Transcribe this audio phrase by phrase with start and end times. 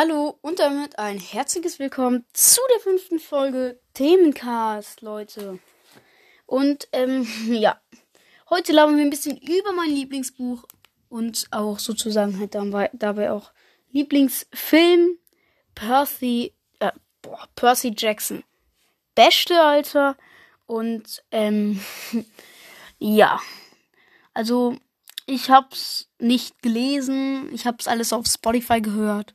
[0.00, 5.58] Hallo und damit ein herzliches Willkommen zu der fünften Folge Themencast, Leute.
[6.46, 7.80] Und ähm, ja,
[8.48, 10.62] heute labern wir ein bisschen über mein Lieblingsbuch
[11.08, 13.50] und auch sozusagen halt dabei, dabei auch
[13.90, 15.18] Lieblingsfilm
[15.74, 18.44] Percy, äh, boah, Percy Jackson.
[19.16, 20.16] Beste, Alter.
[20.66, 21.80] Und ähm,
[23.00, 23.40] ja,
[24.32, 24.76] also
[25.26, 29.34] ich hab's nicht gelesen, ich hab's alles auf Spotify gehört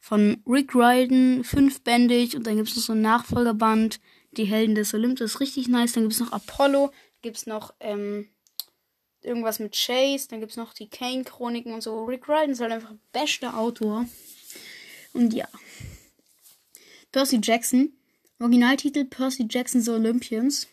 [0.00, 4.00] von Rick Ryden, fünfbändig und dann gibt es noch so ein Nachfolgerband,
[4.32, 5.92] die Helden des Olymp, das ist richtig nice.
[5.92, 8.28] Dann gibt es noch Apollo, gibt es noch ähm,
[9.22, 12.04] irgendwas mit Chase, dann gibt es noch die Kane-Chroniken und so.
[12.04, 14.06] Rick Ryden ist halt einfach bester Autor.
[15.12, 15.48] Und ja.
[17.12, 17.92] Percy Jackson,
[18.38, 20.68] Originaltitel Percy Jackson The Olympians,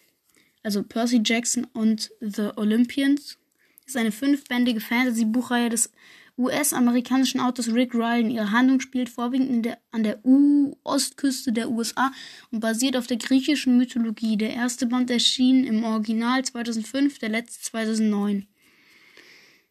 [0.63, 3.37] also Percy Jackson und The Olympians,
[3.85, 5.91] ist eine fünfbändige Fantasy-Buchreihe des
[6.37, 8.29] US-amerikanischen Autors Rick Ryan.
[8.29, 12.11] Ihre Handlung spielt vorwiegend der, an der U-Ostküste der USA
[12.51, 14.37] und basiert auf der griechischen Mythologie.
[14.37, 18.47] Der erste Band erschien im Original 2005, der letzte 2009.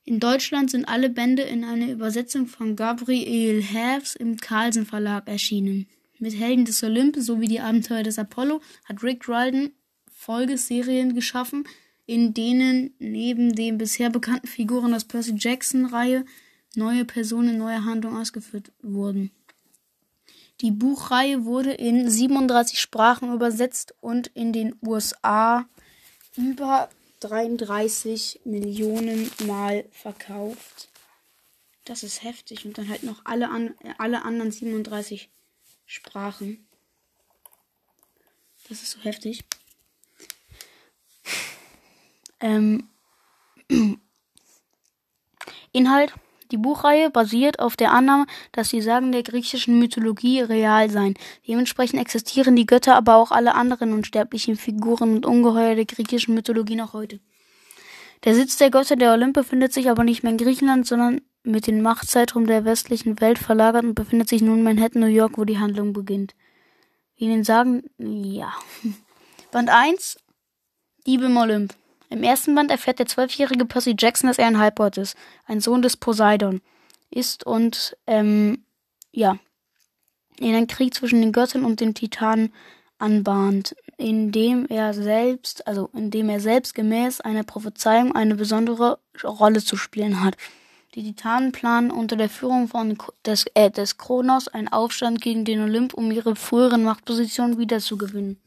[0.05, 5.89] In Deutschland sind alle Bände in einer Übersetzung von Gabriel Haves im Carlsen Verlag erschienen.
[6.19, 9.73] Mit Helden des Olymp sowie die Abenteuer des Apollo hat Rick Riordan
[10.11, 11.65] Folgeserien geschaffen,
[12.07, 16.25] in denen neben den bisher bekannten Figuren aus Percy Jackson Reihe
[16.77, 19.31] neue Personen, neue Handlungen ausgeführt wurden.
[20.63, 25.67] Die Buchreihe wurde in 37 Sprachen übersetzt und in den USA
[26.37, 26.89] über
[27.21, 30.89] 33 Millionen Mal verkauft.
[31.85, 32.65] Das ist heftig.
[32.65, 35.29] Und dann halt noch alle, an, alle anderen 37
[35.85, 36.67] Sprachen.
[38.69, 39.45] Das ist so heftig.
[42.41, 42.89] Ähm,
[45.73, 46.15] Inhalt
[46.51, 51.15] die Buchreihe basiert auf der Annahme, dass die Sagen der griechischen Mythologie real seien.
[51.47, 56.77] Dementsprechend existieren die Götter, aber auch alle anderen unsterblichen Figuren und Ungeheuer der griechischen Mythologie
[56.77, 57.21] noch heute.
[58.25, 61.67] Der Sitz der Götter der Olymp befindet sich aber nicht mehr in Griechenland, sondern mit
[61.67, 65.45] dem Machtzeitraum der westlichen Welt verlagert und befindet sich nun in Manhattan, New York, wo
[65.45, 66.35] die Handlung beginnt.
[67.17, 68.53] Wie den Sagen, ja.
[69.53, 70.19] Band 1,
[71.07, 71.75] Diebe im Olymp.
[72.09, 75.83] Im ersten Band erfährt der zwölfjährige Percy Jackson, dass er ein Halbgott ist, ein Sohn
[75.83, 76.61] des Poseidon
[77.11, 78.65] ist und ähm,
[79.13, 79.39] ja
[80.39, 82.53] in einen Krieg zwischen den Göttern und den Titanen
[82.99, 89.77] anbahnt, indem er selbst, also indem er selbst gemäß einer Prophezeiung eine besondere Rolle zu
[89.77, 90.37] spielen hat.
[90.95, 95.61] Die Titanen planen unter der Führung von des, äh, des Kronos einen Aufstand gegen den
[95.61, 98.41] Olymp, um ihre früheren Machtpositionen wiederzugewinnen.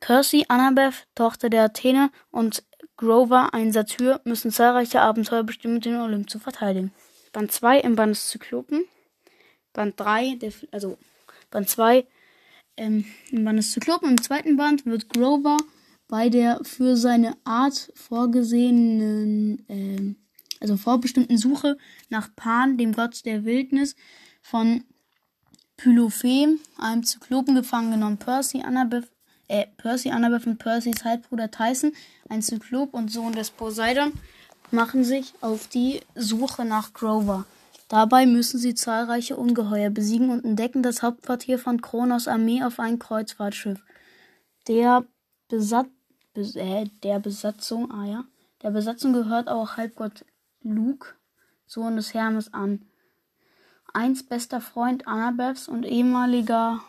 [0.00, 2.62] Percy, Annabeth, Tochter der Athene, und
[2.96, 6.92] Grover, ein Satyr, müssen zahlreiche Abenteuer bestimmen, den Olymp zu verteidigen.
[7.32, 8.84] Band 2 im Band des Zyklopen.
[9.72, 10.98] Band 3, der, also
[11.50, 12.06] Band 2
[12.76, 14.10] ähm, im Band des Zyklopen.
[14.10, 15.56] Im zweiten Band wird Grover
[16.08, 20.16] bei der für seine Art vorgesehenen, ähm,
[20.60, 21.76] also vorbestimmten Suche
[22.08, 23.94] nach Pan, dem Gott der Wildnis,
[24.42, 24.84] von
[25.76, 28.18] Pylophem, einem Zyklopen gefangen genommen.
[28.18, 29.08] Percy, Annabeth
[29.48, 31.92] äh, Percy, Annabeth und Percys Halbbruder Tyson,
[32.28, 34.12] ein Zyklop und Sohn des Poseidon,
[34.70, 37.44] machen sich auf die Suche nach Grover.
[37.88, 42.98] Dabei müssen sie zahlreiche Ungeheuer besiegen und entdecken das Hauptquartier von Kronos Armee auf ein
[42.98, 43.82] Kreuzfahrtschiff.
[44.68, 45.04] Der,
[45.48, 45.86] Besat
[46.34, 48.24] Bes äh, der Besatzung, ah ja,
[48.62, 50.26] der Besatzung gehört auch Halbgott
[50.62, 51.14] Luke,
[51.66, 52.86] Sohn des Hermes an.
[53.94, 56.80] Eins bester Freund Annabeths und ehemaliger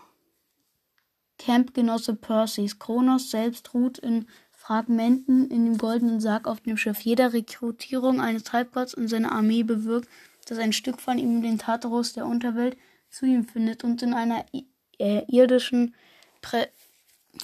[1.40, 2.78] Campgenosse Percys.
[2.78, 7.00] Kronos selbst ruht in Fragmenten in dem goldenen Sarg auf dem Schiff.
[7.00, 10.08] Jeder Rekrutierung eines Halbgotts und seiner Armee bewirkt,
[10.48, 12.78] dass ein Stück von ihm den Tartarus der Unterwelt
[13.10, 14.46] zu ihm findet und in einer
[15.00, 15.96] äh, irdischen
[16.42, 16.68] Prä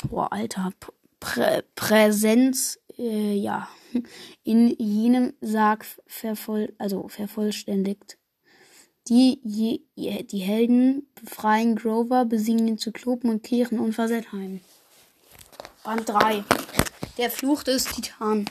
[0.10, 0.72] Boah, Alter,
[1.20, 3.70] Prä Präsenz, äh, ja,
[4.44, 8.18] in jenem Sarg vervoll also vervollständigt.
[9.08, 9.40] Die,
[9.96, 14.62] die Helden befreien Grover, besiegen den Zyklopen und kehren unversehrt heim.
[15.84, 16.44] Band 3.
[17.20, 18.50] Der Fluch des Titan.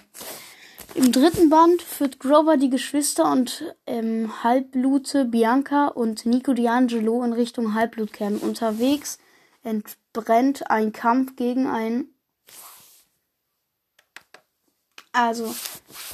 [0.94, 7.32] Im dritten Band führt Grover die Geschwister und ähm, Halbblute Bianca und Nico D'Angelo in
[7.32, 8.36] Richtung Halbblutkern.
[8.36, 9.18] Unterwegs
[9.64, 12.06] entbrennt ein Kampf gegen ein.
[15.10, 15.52] Also,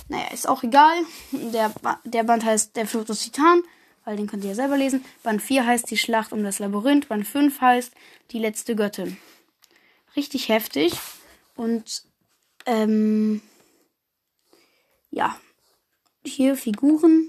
[0.09, 0.97] naja, ist auch egal.
[1.33, 1.71] Der,
[2.05, 3.63] der Band heißt Der Fluch des Titan
[4.11, 5.05] weil den könnt ihr ja selber lesen.
[5.23, 7.07] Band 4 heißt die Schlacht um das Labyrinth.
[7.07, 7.93] Band 5 heißt
[8.33, 9.17] die letzte Göttin.
[10.17, 10.95] Richtig heftig.
[11.55, 12.03] Und
[12.67, 13.41] ähm,
[15.13, 15.39] ja,
[16.27, 17.29] hier Figuren.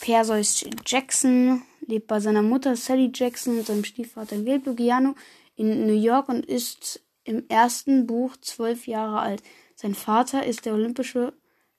[0.00, 5.14] Perseus Jackson, lebt bei seiner Mutter Sally Jackson und seinem Stiefvater Gail Luciano
[5.54, 9.42] in New York und ist im ersten Buch zwölf Jahre alt.
[9.74, 11.34] Sein Vater ist der olympische,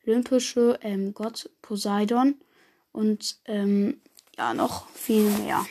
[0.05, 2.35] olympische ähm, Gott Poseidon
[2.93, 4.01] und ähm,
[4.37, 5.65] ja, noch viel mehr.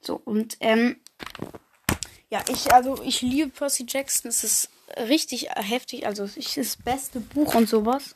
[0.00, 0.96] So, und ähm,
[2.30, 4.28] ja, ich, also ich liebe Percy Jackson.
[4.28, 6.06] Es ist richtig heftig.
[6.06, 8.14] Also es ist das beste Buch und sowas.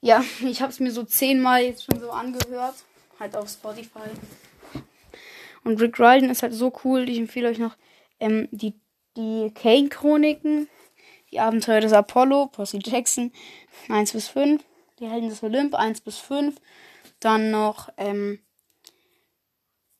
[0.00, 2.74] Ja, ich habe es mir so zehnmal jetzt schon so angehört.
[3.18, 4.10] Halt auf Spotify.
[5.64, 7.08] Und Rick Riordan ist halt so cool.
[7.08, 7.76] Ich empfehle euch noch
[8.20, 8.74] ähm, die,
[9.16, 10.68] die Kane-Chroniken.
[11.30, 13.32] Die Abenteuer des Apollo, Percy Jackson,
[13.88, 14.62] 1 bis 5.
[15.04, 16.54] Die Helden des Olymp, 1 bis 5.
[17.20, 18.38] Dann noch ähm,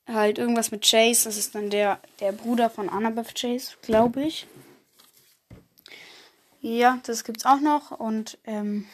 [0.07, 1.25] halt irgendwas mit Chase.
[1.25, 4.47] Das ist dann der, der Bruder von Annabeth Chase, glaube ich.
[6.63, 7.91] Ja, das gibt's auch noch.
[7.91, 8.87] Und ähm,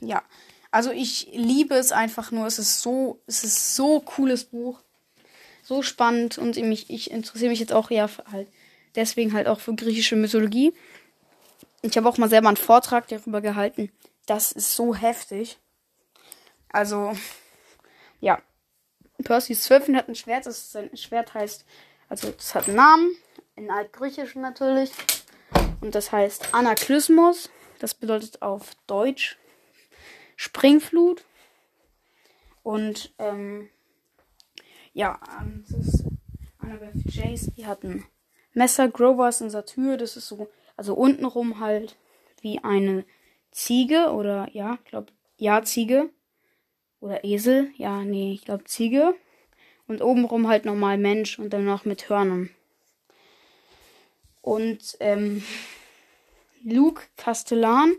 [0.00, 0.22] ja.
[0.70, 2.46] Also ich liebe es einfach nur.
[2.46, 4.80] Es ist so, es ist so cooles Buch.
[5.62, 8.48] So spannend und mich, ich interessiere mich jetzt auch ja halt
[8.94, 10.72] deswegen halt auch für griechische Mythologie.
[11.82, 13.90] Ich habe auch mal selber einen Vortrag darüber gehalten.
[14.32, 15.58] Das ist so heftig.
[16.70, 17.12] Also,
[18.20, 18.40] ja.
[19.22, 20.46] Percy's Zwölfen hat ein Schwert.
[20.46, 21.66] Das sein Schwert heißt,
[22.08, 23.16] also das hat einen Namen.
[23.56, 24.90] In Altgriechisch natürlich.
[25.82, 27.50] Und das heißt Anaklysmos.
[27.78, 29.36] Das bedeutet auf Deutsch
[30.36, 31.26] Springflut.
[32.62, 33.68] Und ähm,
[34.94, 36.04] ja, ähm, das ist
[36.58, 37.50] Annabeth Chase.
[37.50, 38.06] Die hat ein
[38.54, 38.88] Messer.
[38.88, 39.98] Grover ist in Satyr.
[39.98, 41.98] Das ist so, also untenrum halt
[42.40, 43.04] wie eine
[43.52, 46.10] Ziege oder ja, ich glaube, ja, Ziege.
[47.00, 47.70] Oder Esel.
[47.76, 49.14] Ja, nee, ich glaube Ziege.
[49.86, 52.50] Und obenrum halt normal Mensch und dann noch mit Hörnern.
[54.40, 55.42] Und ähm,
[56.64, 57.94] Luke Castellan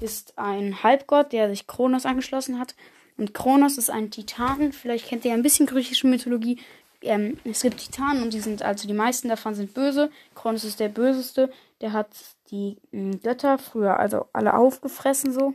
[0.00, 2.74] ist ein Halbgott, der sich Kronos angeschlossen hat.
[3.16, 4.72] Und Kronos ist ein Titan.
[4.72, 6.58] Vielleicht kennt ihr ja ein bisschen griechische Mythologie.
[7.02, 10.10] Ähm, es gibt Titanen und die sind, also die meisten davon sind böse.
[10.34, 11.52] Kronos ist der böseste.
[11.80, 12.08] Der hat
[12.50, 15.54] die äh, Götter früher also alle aufgefressen so.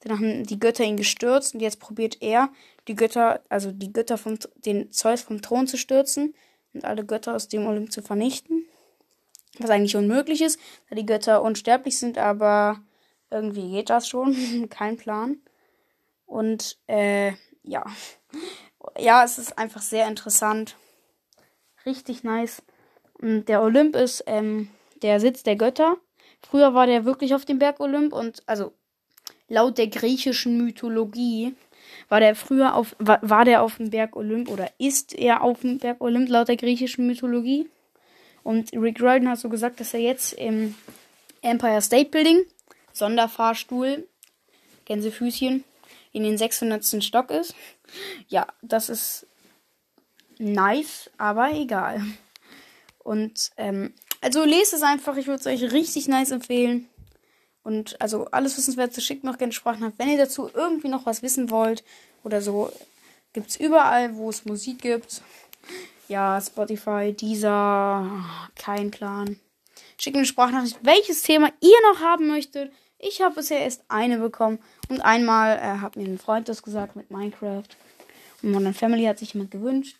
[0.00, 2.50] Dann haben die Götter ihn gestürzt und jetzt probiert er,
[2.86, 6.34] die Götter, also die Götter vom, den Zeus vom Thron zu stürzen
[6.74, 8.66] und alle Götter aus dem Olymp zu vernichten.
[9.58, 12.78] Was eigentlich unmöglich ist, da die Götter unsterblich sind, aber
[13.30, 14.68] irgendwie geht das schon.
[14.70, 15.38] Kein Plan.
[16.26, 17.84] Und äh, ja.
[18.98, 20.76] Ja, es ist einfach sehr interessant.
[21.86, 22.62] Richtig nice.
[23.14, 24.68] Und der Olymp ist ähm,
[25.02, 25.96] der Sitz der Götter.
[26.42, 28.72] Früher war der wirklich auf dem Berg Olymp und also
[29.48, 31.54] laut der griechischen Mythologie
[32.08, 35.60] war der früher auf war, war der auf dem Berg Olymp oder ist er auf
[35.60, 37.68] dem Berg Olymp laut der griechischen Mythologie.
[38.42, 40.74] Und Rick Riordan hat so gesagt, dass er jetzt im
[41.42, 42.44] Empire State Building
[42.92, 44.06] Sonderfahrstuhl
[44.84, 45.64] Gänsefüßchen
[46.12, 47.02] in den 600.
[47.02, 47.54] Stock ist.
[48.28, 49.26] Ja, das ist
[50.38, 52.02] nice, aber egal.
[52.98, 56.88] Und ähm, also lest es einfach, ich würde es euch richtig nice empfehlen.
[57.62, 61.22] Und also alles Wissenswerte schickt mir auch gerne Sprachen Wenn ihr dazu irgendwie noch was
[61.22, 61.82] wissen wollt
[62.22, 62.72] oder so,
[63.32, 65.20] gibt es überall, wo es Musik gibt.
[66.08, 68.08] Ja, Spotify, Deezer,
[68.54, 69.40] kein Plan.
[69.98, 72.70] Schickt mir eine Sprachnachricht, welches Thema ihr noch haben möchtet.
[72.98, 74.58] Ich habe bisher erst eine bekommen.
[74.88, 77.64] Und einmal äh, hat mir ein Freund das gesagt mit Minecraft.
[78.42, 79.96] Und Modern Family hat sich jemand gewünscht.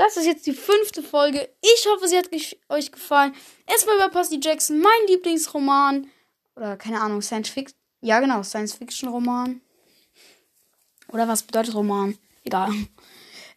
[0.00, 1.50] Das ist jetzt die fünfte Folge.
[1.60, 2.30] Ich hoffe, sie hat
[2.70, 3.34] euch gefallen.
[3.66, 6.10] War über Percy Jackson, mein Lieblingsroman
[6.56, 7.76] oder keine Ahnung, Science Fiction.
[8.00, 9.60] Ja, genau, Science Fiction Roman.
[11.12, 12.16] Oder was bedeutet Roman?
[12.44, 12.70] Egal.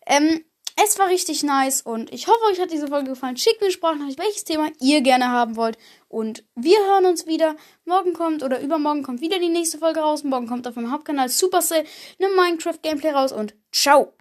[0.06, 0.44] Ähm,
[0.76, 3.38] es war richtig nice und ich hoffe, euch hat diese Folge gefallen.
[3.38, 5.78] Schickt mir Sprachnachricht, welches Thema ihr gerne haben wollt.
[6.10, 7.56] Und wir hören uns wieder.
[7.86, 10.26] Morgen kommt oder übermorgen kommt wieder die nächste Folge raus.
[10.26, 11.86] Morgen kommt auf meinem Hauptkanal Supercell
[12.20, 14.12] eine Minecraft Gameplay raus und ciao!